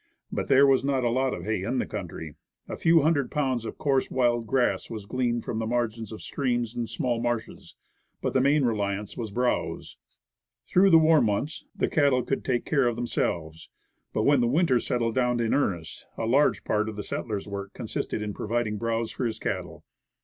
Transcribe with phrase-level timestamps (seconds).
[0.31, 2.33] But "there was not a ton of hay in the country.
[2.67, 6.75] A few hundred pounds of coarse wild grass was gleaned from the margins of streams
[6.75, 7.75] and small marshes;
[8.19, 9.97] but the main reliance was "browse."
[10.67, 13.69] Through the warm months the cattle could take care of themselves;
[14.11, 18.23] but, when winter settled down in earnest, a large part of the settler's work consisted
[18.23, 19.83] in providing browse for his cattle.